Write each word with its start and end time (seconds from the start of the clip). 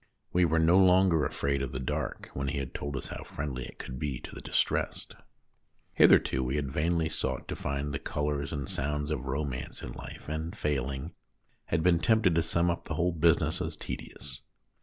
We 0.33 0.45
were 0.45 0.57
no 0.57 0.79
longer 0.79 1.25
afraid 1.25 1.61
of 1.61 1.73
the 1.73 1.79
dark 1.79 2.31
when 2.33 2.47
he 2.47 2.57
had 2.57 2.73
told 2.73 2.97
us 2.97 3.09
how 3.09 3.21
friendly 3.21 3.65
it 3.67 3.77
could 3.77 3.99
be 3.99 4.17
to 4.21 4.33
the 4.33 4.41
distressed. 4.41 5.15
Hitherto 5.93 6.43
we 6.43 6.55
had 6.55 6.71
vainly 6.71 7.07
sought 7.07 7.47
to 7.49 7.55
find 7.55 7.93
the 7.93 7.99
colours 7.99 8.51
and 8.51 8.67
sounds 8.67 9.11
of 9.11 9.27
romance 9.27 9.83
in 9.83 9.91
life, 9.91 10.27
and, 10.27 10.57
failing, 10.57 11.13
had 11.65 11.83
been 11.83 11.99
tempted 11.99 12.33
to 12.33 12.41
sum 12.41 12.71
up 12.71 12.85
the 12.85 12.95
whole 12.95 13.11
business 13.11 13.61
as 13.61 13.77
tedious. 13.77 14.41